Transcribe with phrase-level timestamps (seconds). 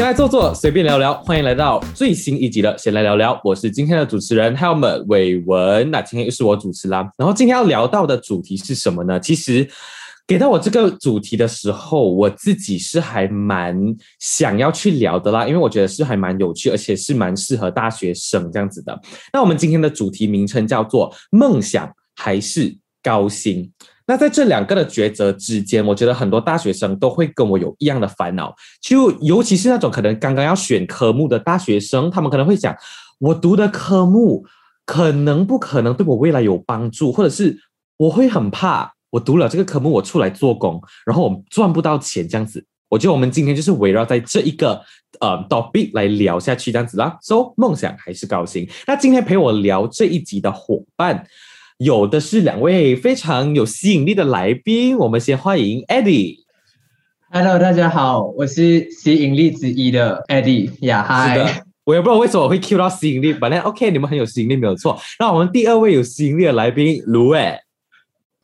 [0.00, 1.12] 先来坐坐，随便聊聊。
[1.24, 5.90] 欢迎来到最新一集的《先来聊聊》，我是今天的主持人 Helmet 伟文。
[5.90, 7.06] 那今天又是我主持啦。
[7.18, 9.20] 然后今天要聊到的主题是什么呢？
[9.20, 9.68] 其实
[10.26, 13.76] 给到我这个主题的时候，我自己是还蛮
[14.18, 18.98] 想要去聊的啦，因为我觉得是还蛮有趣，而且是蛮适合大学生这样子的。
[19.34, 23.70] 那我们今天的主题名称叫做“梦想还是高薪”。
[24.10, 28.52] 那在这两个的抉择之间，我觉得很多大学生都会跟我有一样的烦恼，
[28.82, 32.76] 就尤其是那种可能刚刚要选科目的大学生，他们可能会想，
[33.20, 34.44] 我读的科目
[34.84, 37.56] 可能不可能对我未来有帮助，或者是
[37.98, 42.66] 我会很怕，我读了这个科目，我出来做工，然后我赚不到钱这样子。
[42.88, 44.82] 我觉得我们今天就是围绕在这一个
[45.20, 47.16] 呃 topic 来聊下去这样子啦。
[47.22, 48.68] So 梦想还是高薪？
[48.88, 51.24] 那今天陪我聊这一集的伙伴。
[51.80, 56.40] 有的是两位非常有吸引力的来宾，我们先欢迎 Eddie。
[57.30, 60.70] Hello，大家好，我是吸引力之一的 Eddie。
[60.82, 61.64] 呀，嗨。
[61.84, 65.00] 我也不知道为什么会 Q 到吸引力，本来 OK，你们很有吸引力，没有错。
[65.18, 67.56] 那我们第二位有吸引力的来宾卢伟。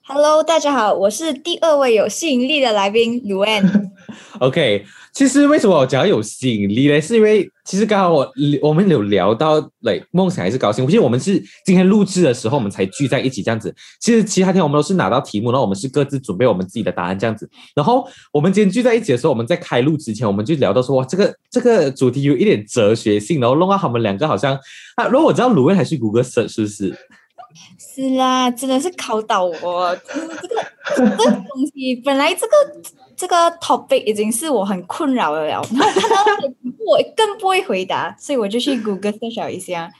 [0.06, 3.92] Hello，大家好，我是第二位有吸引力的来宾卢 n
[4.40, 4.86] OK。
[5.16, 7.00] 其实为什么我讲有吸引力呢？
[7.00, 10.86] 是因为其实刚好我我们有聊到嘞，梦想还是高兴。
[10.86, 13.74] 其实我们是今天录制的时候，我们才聚在一起这样子。
[13.98, 17.48] 其实其他天我们都是拿到题目，然后我们是各自准备我们自己的答案这样子。
[17.74, 24.54] 然后我们今天聚在一起的时候，我们在开录之前，我们就聊到说，哇，这个这个主题有一点哲学性，然后弄到他们两个好像
[24.96, 25.06] 啊。
[25.08, 26.94] 如果我知道鲁威还是谷歌色是不是？
[27.78, 29.96] 是啦，真的是考倒我。
[30.06, 32.52] 这个这个东西本来这个。
[33.16, 35.70] 这个 topic 已经是我很困扰的了，然后
[36.86, 39.90] 我更不会回答，所以我就去谷歌搜索一下。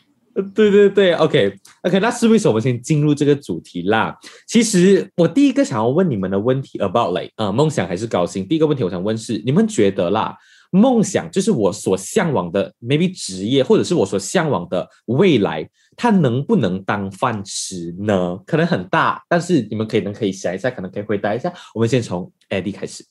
[0.55, 4.15] 对对对，OK OK，那是为什么我们先进入这个主题啦？
[4.47, 8.47] 其实我第一个想要问你们的问题 about like 啊梦想还是高薪？
[8.47, 10.37] 第一个问题我想问是，你们觉得啦，
[10.71, 15.67] 梦想就是我所向往的 maybe 职业，或者是我所向往的未来？
[15.97, 18.37] 它能不能当饭吃呢？
[18.47, 21.53] 可能很大，但是你们可能可以想一下，可能可以回答一下。
[21.75, 23.05] 我们先从 Eddie 开始。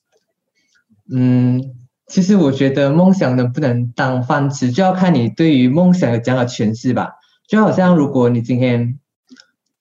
[1.11, 1.61] 嗯，
[2.07, 7.13] 其实我觉得梦想能不能当饭吃，就要看你对于梦想有怎样的诠释吧。
[7.47, 8.99] 就好像如果你今天，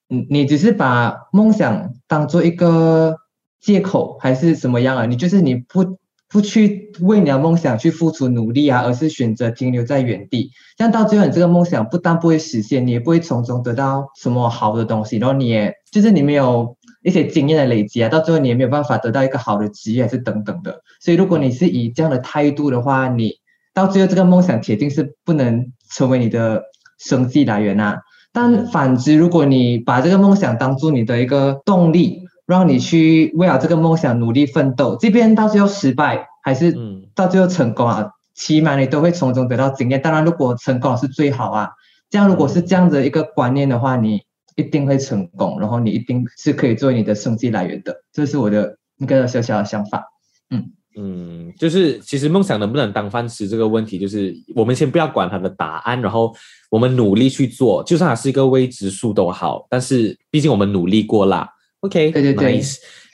[0.07, 3.17] 你，你只是把梦想当做一个
[3.59, 5.05] 借口，还是什么样啊？
[5.05, 5.97] 你就是你不。
[6.27, 20.81] 不去为你的梦想去付出努力啊，而是选择停留在原地，这样到最后你这个梦想不但不会实现，你也不会从中得到什么好的东西，然后你也就是你没有一些经验的累积啊，到最后你也没有办法得到一个好的职业，还是等等的。
[20.99, 23.35] 所以如果你是以这样的态度的话，你
[23.73, 26.63] 到最后这个梦想铁定是不能成为你的
[26.97, 27.99] 生计来源啊。
[28.33, 36.75] 但反之，如果你把这个梦想当做你的一个动力，让你去为了这个梦想努力奋斗，即便到最后失败还是
[37.15, 38.11] 到最后成功啊？
[38.35, 40.01] 起码你都会从中得到经验。
[40.01, 41.69] 当然，如果成功是最好啊。
[42.09, 44.21] 这样如果是这样的一个观念的话，你
[44.55, 47.95] 一定会成功，然后你一定是可以作为你的生计来源的。
[48.13, 50.03] 这是我的一个小小的想法。
[50.49, 56.33] 嗯嗯，就是其实梦想能不能当饭吃这个问题，就是我们先不要管它的答案，然后
[56.69, 59.65] 我们努力去做，就算它是一个未知数都好。
[59.69, 61.49] 但是毕竟我们努力过啦。
[61.85, 62.61] OK，对对对。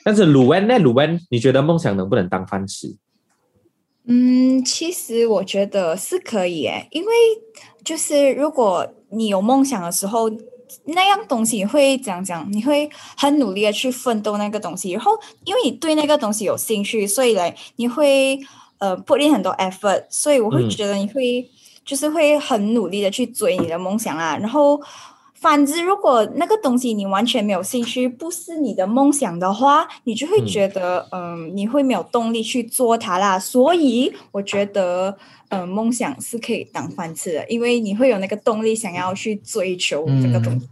[0.04, 0.78] 但是鲁恩呢？
[0.80, 2.96] 鲁恩，你觉得梦想能不能当饭吃？
[4.04, 7.12] 嗯，其实我觉得是可以诶，因为
[7.84, 10.28] 就是如果你有梦想的时候，
[10.86, 12.44] 那样东西会怎样讲？
[12.50, 15.12] 你会很努力的去奋斗那个东西，然后
[15.44, 18.40] 因为你对那个东西有兴趣，所以嘞，你会
[18.78, 21.48] 呃 put in 很多 effort，所以我会觉得你会
[21.84, 24.80] 就是会很努力的去追你的梦想啊，然后。
[25.42, 33.36] 反之，如果那个东西你完全没有兴趣，不是你的梦想的话，你就会觉得，嗯，你会没有动力去做它啦。
[33.36, 35.16] 所以，我觉得，
[35.48, 40.68] 嗯，梦想是可以当饭吃的，因为你会有那个动力想要去追求这个东西。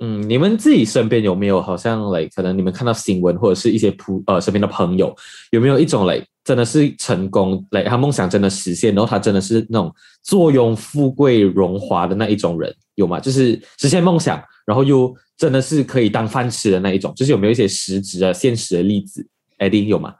[0.00, 2.28] 嗯，你们自己身边有没有好像嘞？
[2.34, 5.14] 可能你们看到新闻或者是一些普呃身边的朋友，
[5.52, 6.26] 有没有一种嘞？
[6.44, 9.90] 真的是成功来，他梦想真的实现，然后他真的是那种
[10.22, 13.18] 坐拥富贵荣华的那一种人，有吗？
[13.18, 19.26] 就是实现梦想，然后又真的是可以当饭吃的那一种，就是有没有一些实质的现实的例子
[19.58, 20.16] ？Eddie 有吗？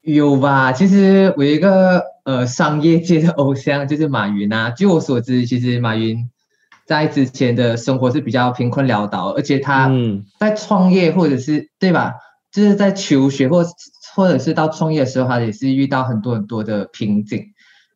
[0.00, 4.70] 有吧，其实我一个呃商业界的偶像就是马云啊。
[4.70, 6.30] 据我所知，其实马云
[6.86, 9.92] 在之前的生活是比较贫困潦倒，而且他
[10.40, 12.14] 在创业或者是对吧？
[12.50, 13.62] 就是在求学或。
[14.18, 17.40] 或者是到创业的时候，他也是遇到很多很多的瓶颈，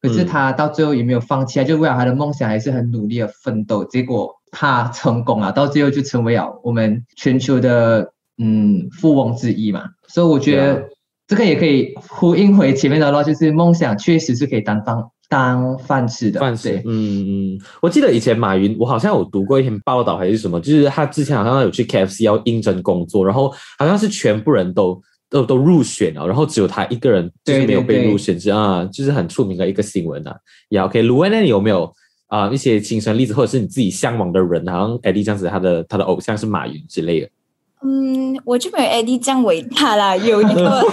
[0.01, 9.83] 可是他到最后也没有放弃啊，就为了他的梦想还是很努力的奋斗，结果他成功了， 到最后就成为了我们全球的嗯富翁之一嘛。
[10.07, 10.85] 所以我觉得
[11.27, 14.97] 这个也可以呼应回前面的咯，就是梦想确实是可以当饭
[15.29, 16.39] 当饭吃的。
[16.39, 30.37] 饭吃对，嗯嗯，我记得以前马云，我好像有读过一篇报道还是什么，就是他之前好像有去 KFC 要应征工作，然后好像是全部人都都都入选了，然后只有他一个人就是对没有被入选，是啊，就是很出名的一个新闻啊。
[30.69, 31.91] 也 OK，卢恩，那你有没有
[32.27, 37.29] 啊、一些亲身例子，或者是你自己向往的人，好像 Eddie 这样子，他的他的偶像是马云之类的？
[37.85, 40.85] 嗯，我就没有 Eddie 这样伟大啦， 有一个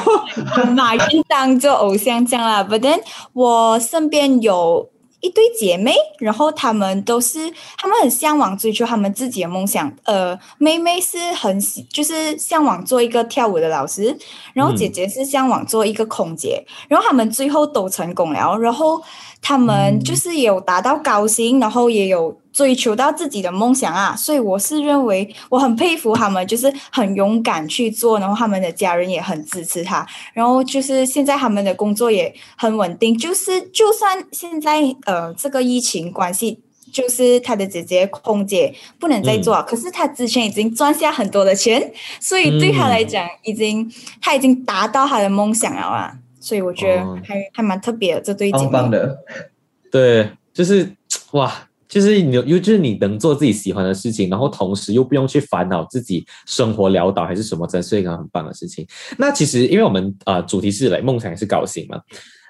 [0.75, 2.63] 马云当做偶像这样啦。
[2.63, 3.01] But then
[3.33, 4.89] 我身边有
[5.21, 9.92] 一对姐妹，然后她们都是，她们很向往追求她们自己的梦想。
[10.04, 14.18] 呃，妹妹是很喜，就是向往做一个跳舞的老师，
[14.54, 19.01] 然后姐姐是向往做一个空姐，然后她们最后都成功了，然后
[19.41, 36.59] 她们就是有达到高薪，然后也有追求到自己的梦想啊，所以我是认为我很佩服他们，就是很勇敢去做，然后他们的家人也很支持他，然后就是现在他们的工作也很稳定，就是就算现在呃这个疫情关系。
[36.91, 43.88] 就是他的姐姐空姐不能再做了，可是他之前已经赚下很多的钱，所以对他来讲，已经、
[44.19, 46.15] 他已经达到他的梦想了啊，
[46.50, 48.63] 所以我觉得哦还、还蛮特别的这对姐妹。
[48.63, 49.16] 棒棒的。
[49.92, 50.90] 对，就是
[51.34, 51.54] 哇，
[51.88, 58.84] 就是你又就是你能做自己喜欢的事情，然后同时又不用去烦恼自己生活潦倒还是什么，真是一个很棒的事情。
[59.19, 62.01] 那其实因为我们呃主题是来梦想还是高兴嘛，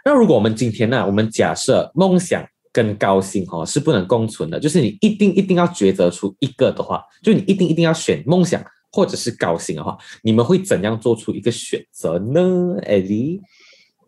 [0.06, 2.42] 那如果我们今天呢，我们假设梦想
[2.72, 12.76] 跟高兴哦是不能共存的，就是你一定一定要抉择出一个的话，就你一定一定要选梦想或者是高兴的话，你们会怎样做出一个选择呢？
[12.86, 13.40] 艾莉，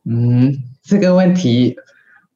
[0.03, 0.53] 嗯，
[0.83, 1.75] 这个问题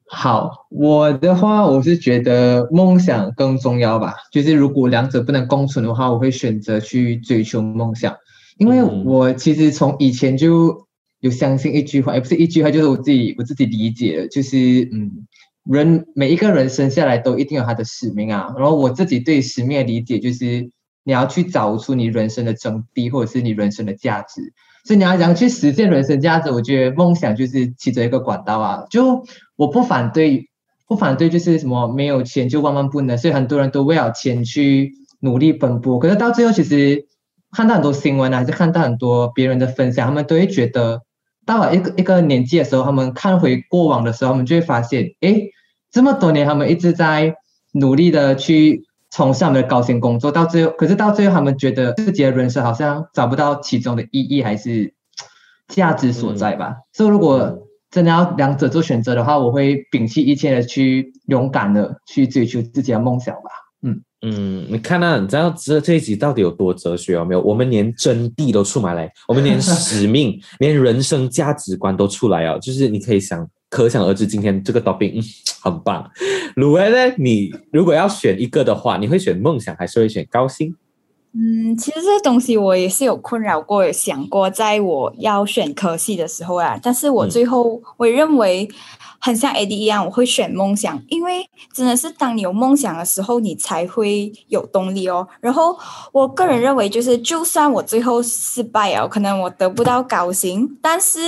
[0.08, 4.14] 好，我的话我是觉得梦想更重要吧。
[4.30, 8.16] 就是如果两者不能共存的话，我会选择去追求梦想，
[8.58, 10.86] 因为嗯我其实从以前就
[11.18, 15.26] 有相信一句话，也不是一句话，就是我自己我自己理解的，就是嗯，
[15.64, 18.54] 人每一个人生下来都一定有他的使命啊。
[18.56, 20.70] 然后我自己对使命的理解就是，
[21.02, 24.52] 你要去找出你人生的真谛，或者是你人生的价值。
[24.86, 26.48] 所以你要怎样去实现人生价值？
[26.52, 28.84] 我觉得梦想就是其中一个管道啊。
[28.88, 29.24] 就
[29.56, 30.48] 我不反对，
[30.86, 35.98] 不反对就是什么没有钱就万万不能，所以很多人都为了钱去努力奔波。
[35.98, 37.04] 可是到最后，其实
[37.50, 41.02] 看到很多新闻啊，还是看到很多别人的分享，他们都会觉得
[41.44, 45.50] 到了一个一个年纪的时候，他们看回过往的时候，他们就会发现，诶，
[45.90, 47.34] 这么多年他们一直在
[47.72, 48.84] 努力的去
[49.16, 54.92] 从事他们的高薪工作，到最后，可是到最后，他们觉得自己的人生好像找不到其中的意义还是
[55.68, 56.76] 价值所在吧。
[56.92, 63.50] 所以，如果真的要两者做选择的话，我会摒弃一切的去勇敢的去追求自己的梦想吧。
[63.82, 67.40] 嗯嗯，你看啊，你知道这这一集到底有多哲学有没有？
[67.40, 72.58] 我们连真谛都出来了，我们连使命、 连人生价值观都出来啊！
[72.58, 75.22] 就是你可以想，可想而知，今天这个 topic、嗯、
[75.60, 76.10] 很棒。
[76.54, 80.74] 鲁威呢，你如果要选一个的话，你会选梦想还是会选高薪？
[81.38, 88.66] 嗯，其实这东西我也是有困扰过，有想过，在我要选科系的时候啊，但是我嗯最后我认为
[89.18, 95.28] 很像 AD 一样，我会选梦想，因为真的是当你有梦想的时候，你才会有动力哦。
[95.40, 95.76] 然后
[96.10, 101.18] 我个人认为，就是就算我最后失败了，可能我得不到高薪，但是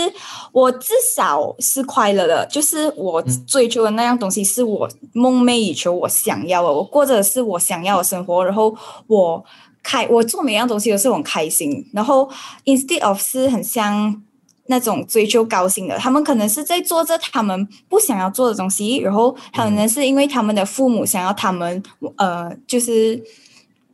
[0.52, 8.74] 我至少是快乐的，就是我追求的那样东西是我梦寐以求，我想要的，我过着是我想要的生活，然后
[9.06, 9.44] 我。
[9.88, 12.28] 开我做每样东西都是很开心，然后
[12.66, 14.22] instead of 是很像
[14.66, 21.82] 那种追求高薪的，他们可能是在做着他们不想要做的东西，然后可能是因为他们的父母想要他们
[22.16, 23.18] 呃就是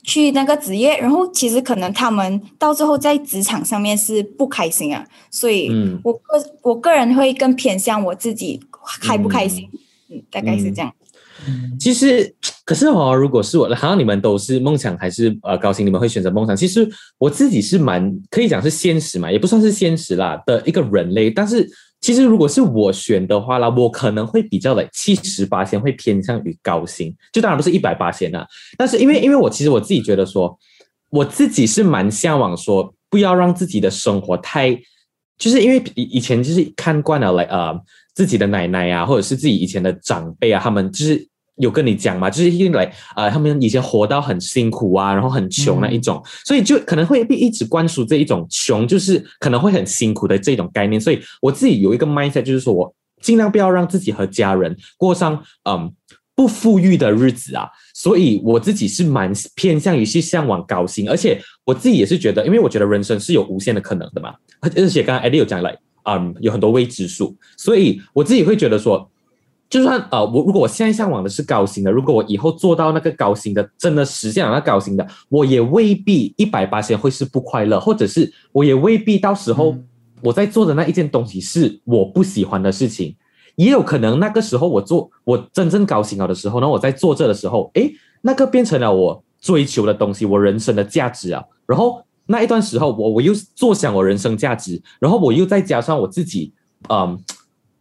[0.02, 6.00] 去那个职业，然后其实可能他们到最后在职场上面是不开心啊，所以嗯。
[6.02, 6.20] 我个
[6.62, 8.60] 我个人会更偏向我自己
[9.00, 9.70] 开不开心，
[10.10, 10.92] 嗯，大概是这样。
[11.78, 16.56] 其实，可是哦，如果是我，好像你们都是梦想还是呃高薪，你们会选择梦想。
[16.56, 16.88] 其实
[17.18, 21.30] 我自己是蛮可以讲是现实嘛，也不算是现实啦的一个人类。
[21.30, 21.68] 但是
[22.00, 28.46] 其实如果是我选的话啦，我可能会比较的七十八线会偏向于高薪，就当然不是一百八线啦。
[28.78, 30.58] 但是因为因为我其实我自己觉得说，
[31.10, 34.78] 我自己是蛮向往说，不要让自己的生活太，
[35.38, 37.78] 就是因为以以前就是看惯了来呃
[38.14, 41.28] 自己的奶奶啊，或者是自己以前的长辈啊，他们就是。
[41.58, 51.00] 有跟你讲嘛，就是因为呃，他们以前活到很辛苦啊，然后很穷那一种，嗯、所以就可能会被一直灌输这一种穷就是可能会很辛苦的这种概念。
[51.00, 55.94] 所以我自己有一个 mindset，就是说我尽量不要让自己和家人过上嗯
[56.34, 57.68] 不富裕的日子啊。
[57.94, 65.74] 所以我自己是蛮偏向于去向往高薪，而且我自己也是觉得，因为我觉得人生是有无限的可能的嘛，而且刚刚 Eddie 有讲来，
[66.04, 69.10] 嗯，有很多未知数，所以我自己会觉得说。
[69.70, 79.74] 就算呃，我如果我现在向往的是高薪的，如果我以后做到那个高薪的，真的实现了那高薪的，我也未必一百八千会是不快乐，或者是我也未必到时候
[80.20, 83.16] 我在做的那一件东西是我不喜欢的事情，
[83.56, 96.52] 也有可能那个时候我做我真正高兴了的时候，呢我在做这的时候，诶，那个变成了我追求的东西，我人生的价值啊，然后那一段时候我我又坐享我人生价值，然后我又再加上我自己，
[96.88, 97.18] 嗯。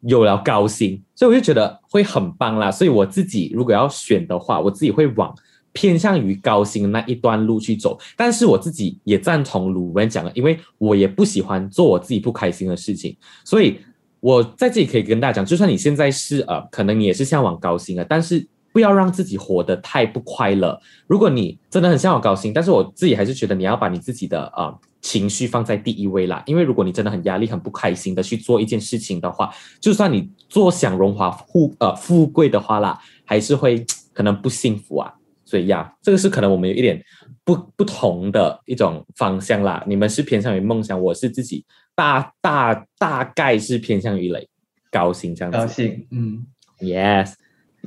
[0.06, 2.70] 有了高薪，所以我就觉得会很棒啦。
[2.70, 5.34] 所以我自己如果要选的话，我自己会往
[5.72, 7.98] 偏向于高薪那一段路去走。
[8.18, 13.15] 但是我自己也赞同鲁文讲的，因为我也不喜欢做我自己不开心的事情。
[13.46, 13.80] 所以
[14.24, 20.80] 我在这里可以跟大家讲，就算你现在是呃，可能你也是向往高薪的，但是不要让自己活得太不快乐。
[21.08, 24.74] 如果你真的很向往高薪，但是我自己还是觉得你要把你自己的啊。
[25.03, 35.13] 情绪放在第一位啦，因为如果你真的很压力、很不开心的去做一件事情的话，就算你坐享荣华富呃富贵的话啦，还是会 可能不幸福啊。
[35.44, 37.03] 所以呀，这个是可能我们有一点
[37.44, 39.84] 不不同的一种方向啦。
[39.86, 44.47] 你们是偏向于梦想，我是自己大大大概是偏向于雷
[44.91, 45.57] 高兴这样子。
[45.57, 46.45] 高兴，嗯
[46.79, 47.33] ，yes。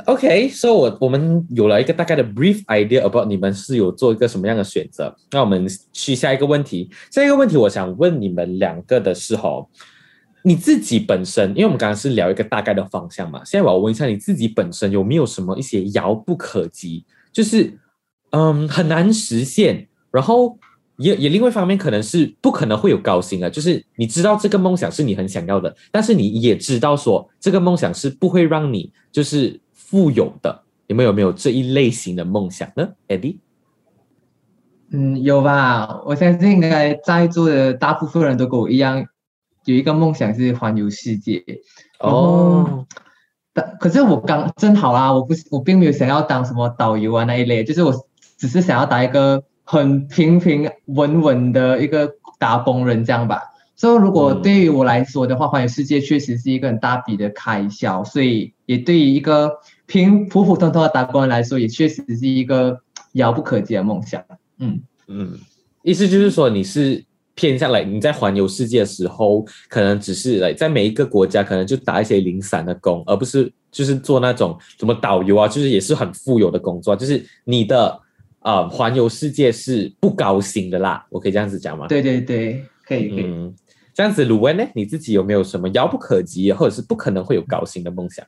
[0.04, 5.16] OK，所以，我我们有了一个大概的 brief idea about 你们是有做一个什么样的选择。
[5.30, 6.90] 那我们去下一个问题。
[7.10, 9.70] 下一个问题，我想问你们两个的是吼，
[10.42, 13.42] 你自己本身，因为我们刚刚是聊一个大概的方向嘛。
[13.42, 17.78] 现在我要问一下你自己本身有没有什么一些遥不可及，就是
[18.32, 20.58] 嗯很难实现，然后
[20.96, 23.48] 也也另外一方面可能是不可能会有高薪啊。
[23.48, 29.60] 就是你知道这个梦想是你很想要的，但是你也知道说这个梦想是不会让你就是。
[29.88, 33.36] 富有的，你们有没有这一类型的梦想呢，Eddie？
[34.90, 36.02] 嗯，有吧。
[36.04, 39.06] 我相信应该在座的大部分人都跟我一样，
[39.64, 41.40] 有一个梦想是环游世界。
[42.00, 42.84] 哦。
[43.52, 47.94] 但可是我刚正好啊，我不我并没有想要当什么导游啊那一类，就是我
[48.36, 53.42] 只是想要当一个很平平稳稳的一个打工人这样吧。
[53.78, 59.50] 所以，如果对于我来说的话，环游世界确实是一个很大笔的开销，所以也对于一个
[59.84, 62.80] 平普普通通的打工人来说，也确实是一个
[63.12, 64.24] 遥不可及的梦想。
[64.60, 65.38] 嗯嗯，
[65.82, 67.04] 意思就是说，你是
[67.34, 78.00] 偏向来你在环游世界的时候，可能只是来在每一个国家，可能就打一些零散的工，而不是就是做那种什么导游啊，就是也是很富有的工作，就是你的
[78.46, 81.88] 啊环游世界是不高薪的啦，我可以这样子讲吗？
[81.88, 83.52] 对对对，可以可以。
[83.92, 84.64] 这样子，鲁文呢？
[84.72, 88.24] 你自己有没有什么遥不可及，或者是不可能会有高薪的梦想？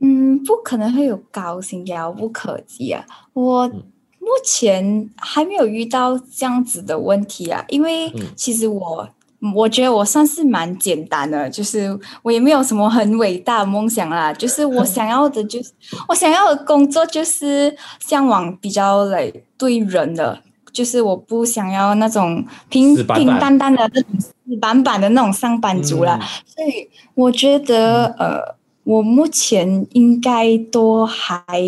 [0.00, 3.06] 嗯，不可能会有高薪，遥不可及啊！
[3.34, 9.08] 我目前还没有遇到这样子的问题啊，因为其实我
[9.54, 15.72] 我觉得我算是蛮简单的，就是我也没有什么很伟大的梦想啦，就是我想要的，就是
[16.08, 20.40] 我想要的工作，就是向往比较累对人的。
[20.72, 31.62] 就是我不想要那种平平淡淡的那种死板板的那种上班族了，所以我觉得呃，我目前应该都还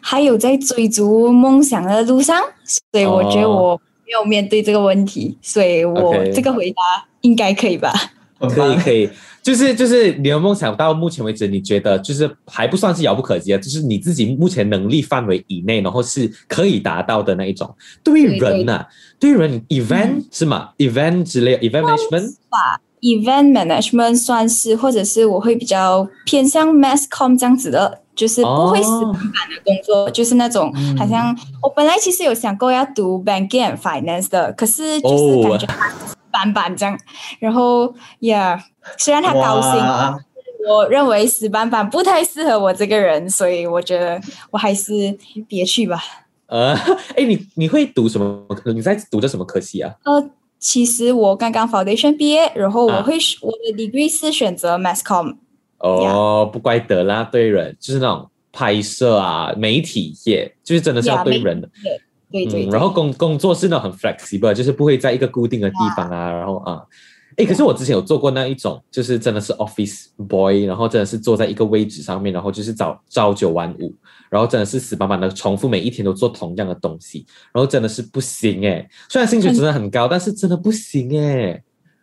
[0.00, 6.76] 还有在追逐梦想的路上，所以我觉得我没有面对这个问题，所以我这个回答
[7.20, 7.92] 应该可以吧？
[8.40, 9.08] 可以 可以。
[9.40, 17.74] 就是就是你的梦想到目前为止，你觉得就是还不算是遥不可及啊，就是你自己目前能力范围以内，然后是可以达到的那一种。
[18.02, 18.84] 对于人呢，
[19.18, 35.66] 对于人，event 是吗？event 之类，event management 吧，event management 算是，或者是我会比较偏向 masscom 这样子的，就是不会死板板的工作，就是那种好像我本来其实有想过要读 banking and finance 的，可是就是感觉
[36.30, 36.98] 板板这样，
[37.38, 38.60] 然后 yeah。
[38.96, 39.72] 虽然他高薪，
[40.66, 44.18] 我认为死板板不太适合我这个人，所以我觉得
[44.50, 45.14] 我还是
[45.46, 46.02] 别去吧。
[46.46, 46.74] 呃，
[47.14, 48.42] 哎，你你会读什么？
[48.74, 49.92] 你在读的什么科系啊？
[50.04, 55.36] 呃，其实我刚刚 foundation 毕业，然后我会我的 degree 是选择 masscom。
[55.78, 61.68] 哦，不怪得啦，对人就是那种拍摄啊，媒体业，就是真的是要对人的。
[62.30, 62.70] 对对对。
[62.70, 66.82] 然后工工作是那种很 flexible，就是不会在一个固定的地方啊，然后啊。
[67.38, 73.94] 哎，可是我之前有做过那一种，就是真的是 office boy，然后真的是坐在一个位置上面，然后就是早朝九晚五，
[74.28, 78.84] 然后真的是死板板的重复每一天都做同样的东西，然后真的是不行哎。
[79.08, 81.62] 虽然薪水真的很高，但是真的不行哎。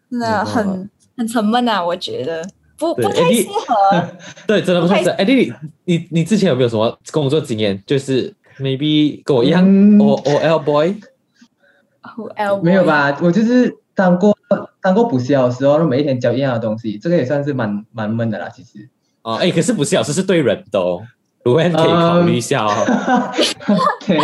[0.09, 2.41] 真的很很沉闷啊，我觉得
[2.77, 4.07] 不不太适合。
[4.47, 5.15] 对，真的不太适合。
[5.17, 5.51] 哎，你
[5.83, 7.83] 你你之前有没有什么工作经验？
[7.85, 9.67] 就是 maybe 跟我一样
[9.99, 13.19] ，O O L boy，O L 没有吧？
[13.21, 14.33] 我就是当过。
[14.85, 18.47] 当过补习的时候，每一天教一样的东西，这个也算是蛮蛮闷的啦。
[18.55, 18.87] 其实，
[19.23, 21.01] 哦，哎，可是补习老师是对人的哦，
[21.43, 22.71] 卢恩可以考虑一下哦。
[24.05, 24.23] 对，补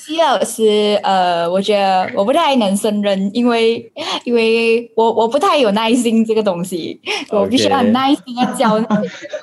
[0.00, 3.92] 习老师，呃，我觉得我不太能胜任，因为
[4.24, 6.98] 因为我我不太有耐心这个东西，
[7.28, 8.76] 我必须很耐心的教。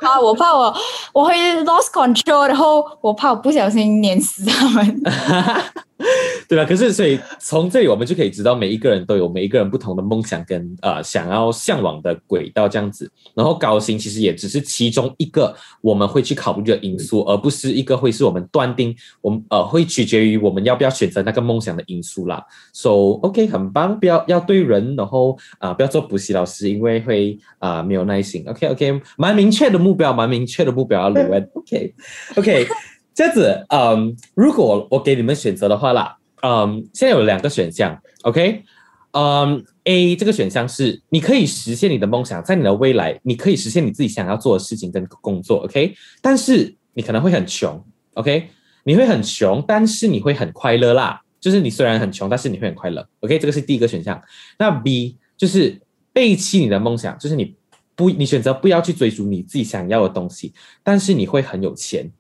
[0.01, 0.75] 啊，我怕我
[1.13, 5.03] 我会 lost control，然后我怕我不小心碾死他们。
[6.47, 6.65] 对吧？
[6.65, 13.09] 可是，所以从这里我们就可以知道，每一个人都有每一个人不同的梦想跟呃想要向往的轨道这样子。
[13.33, 22.43] 然后高薪其实也只是其中一个我们会去考虑的因素，而不是一个会是我们断定我们呃会取决于我们要不要选择那个梦想的因素啦。
[22.73, 28.43] So OK，很棒，不要要对人，然后啊不要做补习老师，因为会啊没有耐心。
[28.47, 31.49] OK OK，蛮明确的目标，蛮明确的目标啊，鲁文。
[31.53, 31.93] OK
[32.35, 32.67] OK。
[33.15, 38.61] 这样子，嗯，如果我给你们选择的话啦，嗯，现在有两个选项，OK，
[39.13, 47.81] 嗯，A 这个选项是你可以实现你的梦想，在你的未来，你可以实现你自己想要做的事情跟工作，OK，但是你可能会很穷
[48.15, 48.49] ，OK，
[48.83, 54.21] 你会很穷，但是你会很快乐啦，就是你虽然很穷，但是你会很快乐，OK，这个是第一个选项。
[54.59, 55.81] 那 B 就是
[56.11, 57.55] 背弃你的梦想，就是你
[57.95, 60.53] 不，你选择不要去追逐你自己想要的东西，
[60.83, 62.11] 但是你会很有钱。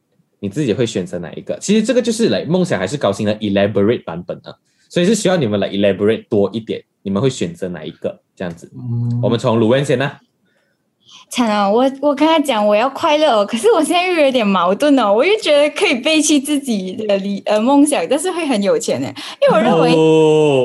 [0.45, 1.57] 你自己会选择哪一个？
[1.59, 4.53] 其实这个就是来梦想还是高薪的 elaborate 版本呢？
[4.87, 6.83] 所以是需要你们来 elaborate 多一点。
[7.01, 8.19] 你们会选择哪一个？
[8.35, 8.71] 这样子，
[9.23, 10.11] 我们从卢文先呢？
[11.29, 15.11] 惨了，我我跟他讲我要快乐，可是我现在又有点矛盾哦。
[15.11, 19.07] 我又觉得可以背弃自己的理呃梦想，但是会很有钱呢，
[19.41, 19.91] 因为我认为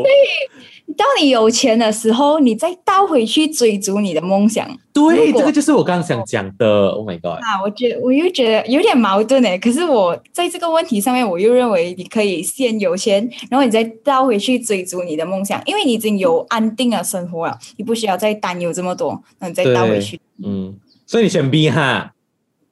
[0.05, 0.60] 对。
[0.97, 4.69] 当你有钱的时候，你再倒回去追逐你的梦想。
[4.93, 6.89] 对，这个就是我刚刚想讲的。
[6.89, 7.41] Oh my god！
[7.43, 9.57] 啊，我觉得我又觉得有点矛盾诶。
[9.59, 19.23] 可是我在这个问题上面，我又认为你可以先有钱，然后你再倒回去追逐你的梦想，因为你已经有安定的生活了，你不需要再担忧这么多。
[19.39, 20.75] 那你再倒回去，嗯，
[21.07, 22.13] 所以你选 B 哈。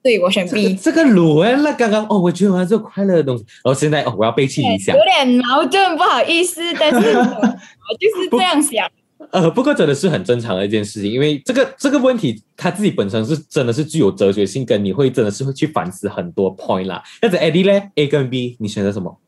[0.03, 0.75] 对，我选 B。
[0.75, 7.25] 这个卤哎，那刚刚哦，我觉得我要做快乐的东西，然后现在哦，我要背弃理想，有点矛盾，不好意思，但是我
[7.99, 8.89] 就是这样想。
[9.33, 17.03] 呃，不过真的是很正常的一件事情，因为这个这个问题，它自己本身是真的是具有哲学性，跟你会真的是会去反思很多 point 啦。
[17.21, 19.19] 那子 Eddie 呢？A 跟 B，你选择什么？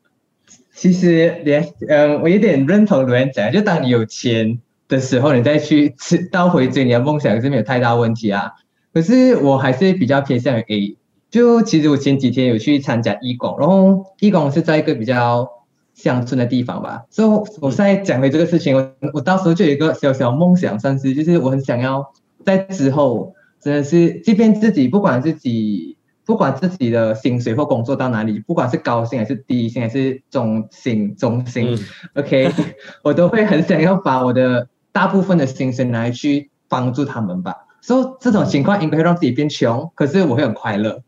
[0.72, 8.52] 其实连嗯，我有点认同卢人讲，就当你有钱的时候，你再去吃倒回追你的梦想是没有太大问题啊。
[8.92, 10.96] 可是我还是比较偏向于 A，
[11.30, 15.48] 就其实我前几天有去参加义工，然后义工是在一个比较
[15.94, 17.28] 乡村的地方吧，所以
[17.60, 22.12] 我现在讲的这个事情，我我到时候就有一个小小梦想，算是就是我很想要
[22.44, 31.78] 在之后真的是，即便自己不管自己不管自己的薪水或工作到哪里，不管是高薪还是低薪还是中薪中薪
[32.14, 32.50] ，OK，
[33.04, 37.54] 我都会很想要把我的大部分的薪水拿来去帮助他们吧。
[37.90, 41.02] 所以这种情况应该会让自己变穷，可是我会很快乐。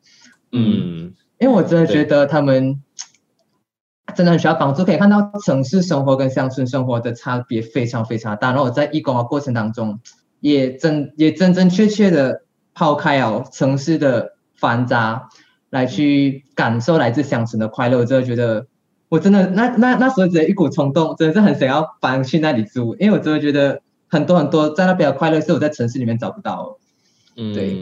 [0.50, 2.82] 嗯，因为我真的觉得他们
[4.16, 4.84] 真的很需要帮助。
[4.84, 8.48] 可以看到城市生活跟乡村生活的差别非常非常大。
[8.48, 10.00] 然后我在义工的过程当中，
[10.40, 12.42] 也真也真真切切的
[12.74, 15.28] 抛开哦城市的繁杂，
[15.70, 17.98] 来去感受来自乡村的快乐。
[17.98, 18.66] 我真的觉得，
[19.08, 23.82] 我真的那那那时候只有一股冲动，真的是很想要搬去那里住，因为我真的觉得。
[24.12, 26.76] 很多很多在那边的快乐是我在城市里面找不到，
[27.36, 27.76] 嗯，对，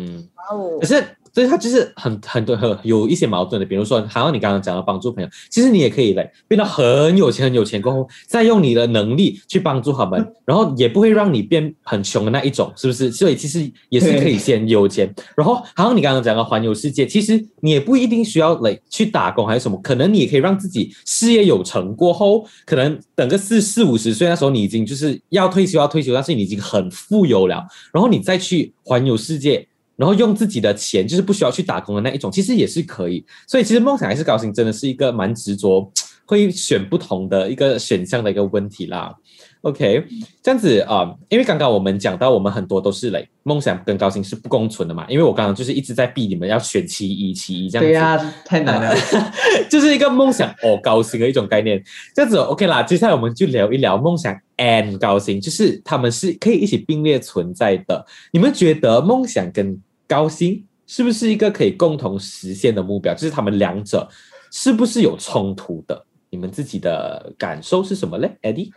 [0.80, 1.04] 可是。
[1.32, 13.10] 所以他就是很很多很有一些矛盾的，比如说，好像你刚刚讲的帮助朋友，其实你也可以来变得很有钱很有钱过后，再用你的能力去帮助他们，然后也不会让你变很穷的那一种，是不是？
[13.10, 29.66] 所以其实也是可以先有钱，然后好像你刚刚讲的环游世界，其实你也不一定需要来去打工还是什么，可能你也可以让自己事业有成过后，可能等个四四五十岁那时候，你已经就是要退休要退休，但是你已经很富有了，然后你再去环游世界。
[30.00, 33.22] 然后用自己的钱，就是不需要去打工的那一种，其实也是可以。
[33.46, 35.92] 所以其实梦想还是高薪，真的是一个蛮执着，
[36.24, 39.14] 会选不同的一个选项的一个问题啦。
[39.60, 40.02] OK，
[40.42, 45.04] 这样子啊，因为刚刚我们讲到，我们很多都是嘞，梦想跟高薪是不共存的嘛。
[45.06, 47.90] 因为我刚刚就是一直在逼你们要选其一，其一这样子。
[47.90, 48.96] 对呀，太难了，
[49.70, 51.82] 就是一个梦想哦高薪的一种概念。
[52.14, 58.06] 这样子 OK 啦，接下来我们就聊一聊梦想 and 高薪，就是他们是可以一起并列存在的。
[58.32, 59.78] 你们觉得梦想跟
[60.10, 63.14] 高薪是不是一个可以共同实现的目标？
[63.14, 64.08] 就是他们两者
[64.50, 66.04] 是不是有冲突的？
[66.30, 68.72] 你们自己的感受是什么嘞，Eddie？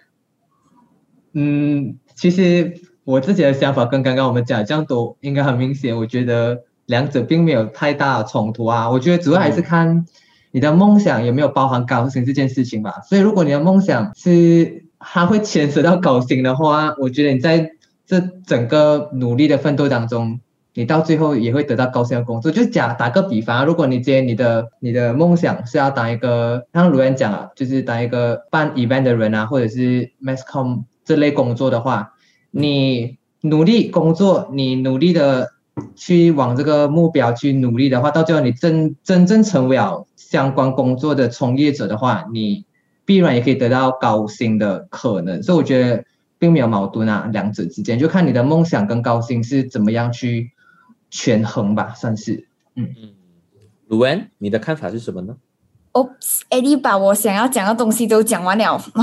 [1.33, 5.97] 嗯，其实我自己的想法跟刚刚我们讲这样都应该很明显。
[5.97, 8.87] 我觉得两者并没有太大的冲突啊。
[8.91, 10.05] 我觉得主要还是看
[10.51, 13.01] 你的梦想有没有包含高薪这件事情吧。
[13.09, 17.71] 所以如果你的梦想是它会牵涉到高薪的话，我觉得你在
[18.05, 20.39] 这整个努力的奋斗当中。
[20.75, 22.51] 你到最后也会得到高薪的工作。
[22.51, 32.13] 就假打个比方，如果你今天你的你的梦想是要当一个，像卢恩讲啊，就是当一个办 event 的人啊，或者是 masscom 这类工作的话，
[32.49, 35.51] 你努力工作，你努力的
[35.95, 42.65] 去往这个目标去努力的话，到最后你真真正成为了相关工作的从业者的话，你
[43.05, 45.43] 必然也可以得到高薪的可能。
[45.43, 46.03] 所以我觉得
[46.39, 50.49] 并没有矛盾啊，两者之间就看你的梦想跟高薪是怎么样去。
[51.13, 52.47] 权衡吧，算是。
[52.76, 53.13] 嗯嗯，
[53.88, 55.36] 卢恩，你的看法是什么呢
[55.91, 58.73] ？Oops，Eddie 把我想要讲的东西都讲完了。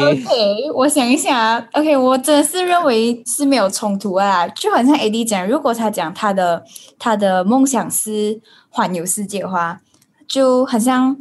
[0.00, 1.58] OK，我想一下。
[1.72, 4.48] OK，我真的是认为是没有冲突啊。
[4.48, 6.64] 就好像 Eddie 讲，如果他讲他的
[6.98, 9.82] 他的梦想是环游世界的话，
[10.26, 11.14] 就很像。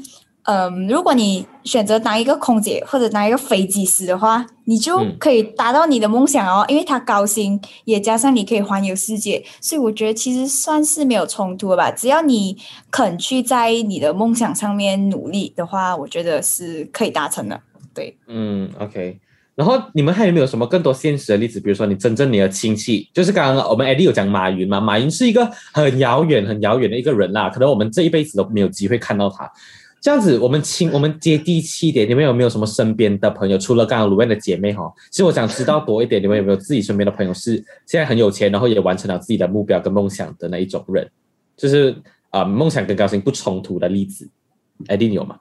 [0.47, 11.91] 嗯，如果你选择当一个空姐或者当一个飞机师的话，你就可以达到你的梦想哦，因为他高薪，也加上你可以环游世界，所以我觉得其实算是没有冲突的吧。
[11.91, 12.55] 只要你
[12.89, 17.59] 肯去在你的梦想上面努力的话，我觉得是可以达成的。
[17.93, 19.19] 对，嗯，OK。
[19.53, 21.59] 然后你们还有没有什么更多现实的例子？
[21.59, 29.51] 比如说你真正你的亲戚，就是刚刚我们 Eddie 有讲马云嘛，马云是一个很遥远、很遥远的一个人啦，可能我们这一辈子都没有机会看到他。
[30.07, 32.07] 这样子，我们亲，我们接地气一点。
[32.07, 33.57] 你们有没有什么身边的朋友？
[33.57, 41.05] 除了刚刚卢燕的姐妹哈，其实我想知道多一点，你们有没有自己身边的朋友是现在很有钱，然后也完成了自己的目标跟梦想的那一种人？
[41.57, 41.93] 就是
[42.29, 44.29] 啊，梦想跟高薪不冲突的例子，
[44.87, 45.35] 艾迪，你有吗？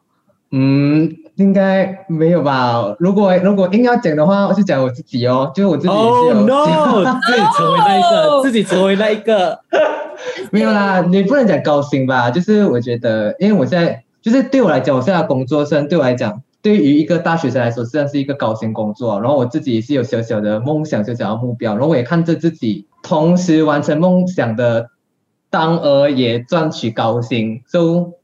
[0.51, 2.93] 嗯，应该没有吧。
[2.99, 9.61] 如果如果硬要讲的话，我就讲我自己哦，就是我自己哦，no， 自己成为那一个，自己成为那一个，
[10.51, 12.29] 没有啦，你不能讲高薪吧？
[12.33, 14.03] 就是我觉得，因为我现在。
[14.27, 19.21] 就是对我来讲，我现在工作生对我来讲，对于一个大学生来说，实际上是一个高薪工作。
[19.21, 21.75] 然后我自己也是有小小的梦想，小小的目标。
[21.75, 24.91] 然后我也看着自己同时完成梦想的，
[25.49, 27.63] 当而也赚取高薪。
[27.69, 28.15] So，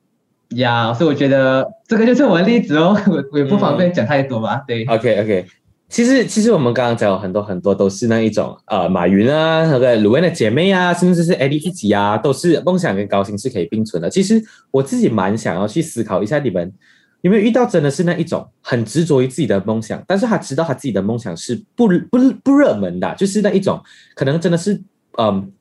[0.56, 3.00] 呀，所以我觉得这个就是我的例子哦。
[3.06, 4.64] 我我也不方便讲太多吧。
[4.66, 5.46] 对，OK OK。
[5.92, 14.08] 其实，其实我们刚刚讲有很多很多，都是那一种，呃，马云啊，那个鲁恩的姐妹啊，甚至是 Eddie 自己啊，都是梦想跟高薪是可以并存的。
[14.08, 16.72] 其实我自己蛮想要去思考一下，你们
[17.20, 23.78] 有没有遇到真的是那一种很执着于自己的梦想，但是他知道他自己的梦想是不不不热门的，就是那一种
[24.14, 24.80] 可能真的是，
[25.18, 25.52] 嗯，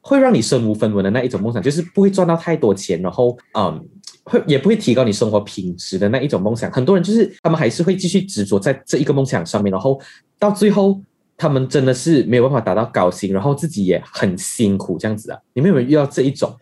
[0.00, 3.86] 会让你身无分文的那一种梦想，就是不会赚到太多钱，然后，嗯。
[4.28, 10.00] 会也不会提高你生活品质的那一种梦想，很多人就是他们还是会继续执着在这一个梦想上面，然后
[10.36, 11.00] 到最后
[11.36, 15.38] 他们真的是没有办法达到高薪，然后自己也很辛苦这样子啊。
[15.52, 16.52] 你们有没有遇到这一种？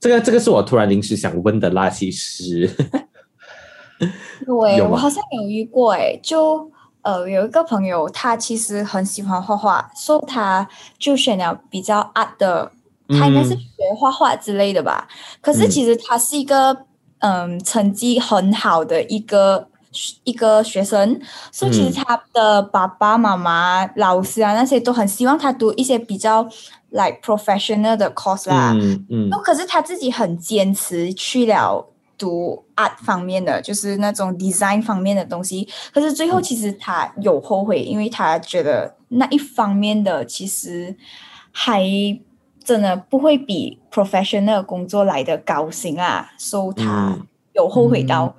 [0.00, 2.68] 这个这个是我突然临时想问的啦，其实。
[4.46, 6.70] 对，我好像有遇过哎，就
[7.02, 10.66] 呃有一个朋友，他其实很喜欢画画，说他
[10.98, 12.72] 就选了比较 art 的，
[13.08, 13.60] 他应该是学
[13.98, 15.06] 画画之类的吧。
[15.42, 16.86] 可是其实他是一个。
[17.20, 19.68] 嗯，成绩很好的一个
[20.24, 21.20] 一个学生，
[21.52, 26.42] 所以其实他的爸爸妈妈、老师啊那些都很希望他读一些比较
[26.90, 28.72] like professional 的 course 啦。
[28.74, 29.28] 嗯嗯。
[29.28, 35.68] 那可是他自己很坚持去了读 art 方面的，就是那种 design 方面的东西。
[35.92, 40.96] 可是最后其实他有后悔，因为他觉得那一方面的其实
[41.52, 41.82] 还。
[42.70, 47.18] 真的不会比 professional 工作来的高薪啊，所以他
[47.52, 48.36] 有后悔到，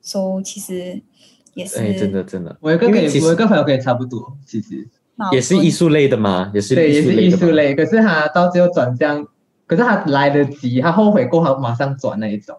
[0.00, 1.02] 所以其实
[1.52, 2.56] 也是真的真的。
[2.60, 4.88] 我有个跟我有个朋友跟你差不多，其实
[5.32, 7.74] 也是艺术类的嘛，也是对，也是艺术类。
[7.74, 9.22] 可是他到最后转向，
[9.66, 12.56] 可是他来得及，他后悔过后马上转那一种。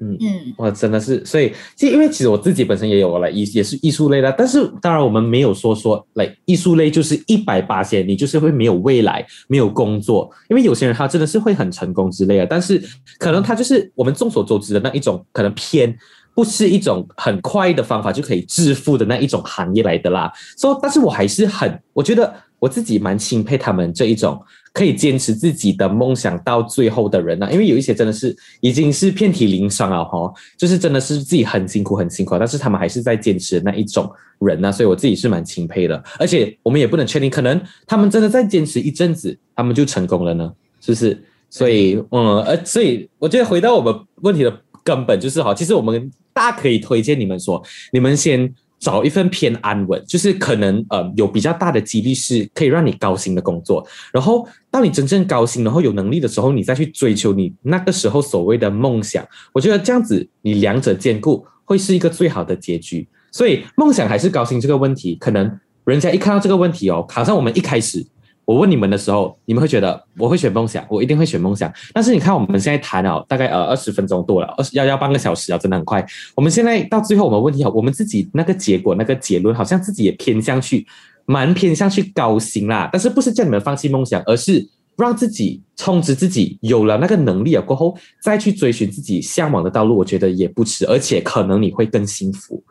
[0.00, 12.82] 嗯嗯，哇，真的是，所以，其因为其实我自己本身也有来艺，也是艺术类的，但是当然我们没有说说来艺术类就是一百八千，你就是会没有未来，没有工作，因为有些人他真的是会很成功之类的，但是
[13.18, 15.96] 可能他就是我们众所周知的那一种，可能偏
[16.34, 20.32] 不是一种很快的方法就可以致富的那一种行业来的啦。
[20.56, 24.40] 所以，但是我还是很，我觉得我自己蛮钦佩他们这一种。
[24.74, 27.50] 可以坚持自己的梦想到最后的人呢？
[27.50, 36.00] 因为有一些真的是已经是遍体鳞伤了哈，就是真的是自己很辛苦很辛苦，但是他们还是在坚持的那一种人呢，所以我自己是蛮钦佩的。
[36.16, 41.24] 而且我们也不能确定，可能他们真的在坚持一阵子，他们就成功了呢，是不是？
[41.50, 48.54] 所以，嗯，呃，所以我觉得回到我们问题的根本就是哈，其实我们大可以推荐你们说，你们先。
[48.78, 59.26] 找一份偏安稳，就是可能呃有比较大的几率是可以让你高薪的工作，然后当你真正高薪，然后有能力的时候，你再去追求你那个时候所谓的梦想。
[59.52, 63.08] 我觉得这样子你两者兼顾会是一个最好的结局。
[63.30, 68.04] 所以梦想还是高薪这个问题，可能人家一看到这个问题哦，好像我们一开始
[68.48, 71.70] 我问你们的时候，你们会觉得我会选梦想，我一定会选梦想。
[71.92, 76.02] 但是你看我们现在谈了大概呃二十分钟多了，二十要要半个小时啊，真的很快。
[76.34, 80.86] 我们现在到最后我们问题好，我们自己那个结果那个结论好像自己也偏向去，
[81.26, 82.88] 蛮偏向去高薪啦。
[82.90, 92.64] 但是不是叫你们放弃梦想，而是让自己充实自己，有了那个能力了过后，再去追寻自己向往的道路，我觉得也不迟，而且可能你会更幸福。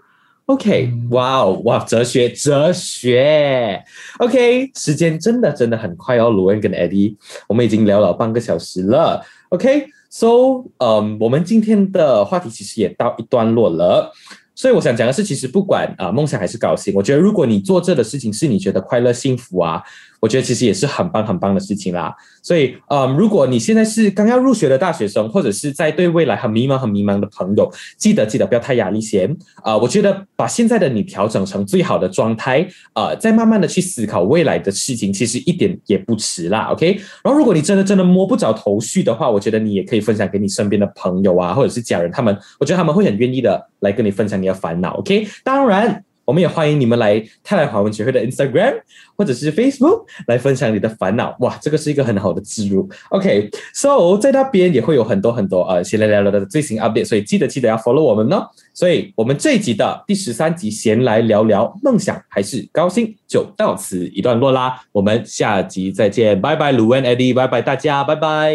[0.48, 3.84] OK，哇哦，哇，哲学，哲学。
[4.20, 7.18] OK，时间真的真的很快哦，卢恩跟 Eddie，
[7.50, 9.22] 我们已经聊了半个小时了。
[9.50, 14.14] OK，So，嗯，我们今天的话题其实也到一段落了。
[14.56, 19.84] 所以我想讲的是，其实不管啊梦想还是高兴，我觉得如果你做这的事情是你觉得快乐幸福啊。
[20.20, 29.78] 我觉得其实也是很棒很棒的事情啦，所以，嗯，如果你现在是刚要入学的大学生，或者是在对未来很迷茫很迷茫的朋友，记得记得不要太压力先啊！
[29.78, 36.70] 我觉得把现在的你调整成最好的状态，呃，再慢慢的去思考未来的事情，其实一点也不迟啦。
[36.72, 44.98] OK，然后如果你真的真的摸不着头绪的话，我觉得你也可以分享给你身边的朋友啊，或者是家人，他们，我觉得他们会很愿意的来跟你分享你的烦恼。
[44.98, 46.04] OK，当然。
[46.28, 48.82] 我们也欢迎你们来泰来华文学会的 Instagram
[49.16, 51.34] 或者是 Facebook 来分享你的烦恼。
[51.40, 52.88] 哇，这个是一个很好的植入。
[53.12, 58.46] OK，So 在那边也会有很多很多呃，闲来聊聊的最新 update，所以记得记得要 follow 我们哦。
[58.74, 64.82] 所以我们这一集的第十三集闲来聊聊梦想还是高薪就到此一段落啦。
[64.92, 68.54] 我们下集再见，拜拜，卢恩 Eddie，拜拜大家，拜拜，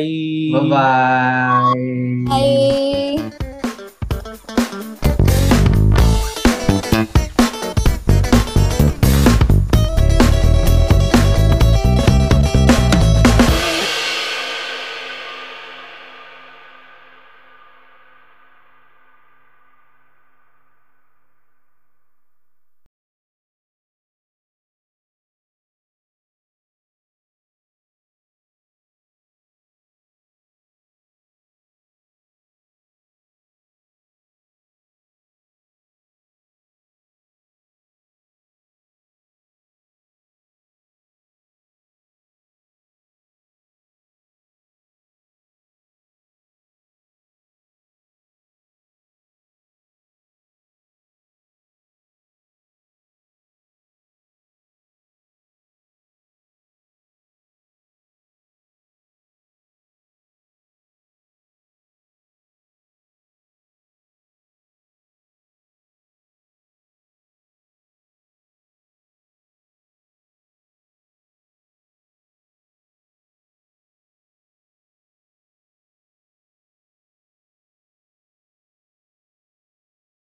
[0.52, 1.62] 拜拜，
[2.28, 3.51] 拜。